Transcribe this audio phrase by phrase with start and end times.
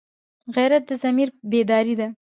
[0.55, 2.07] غیرت د ضمیر بیداري ده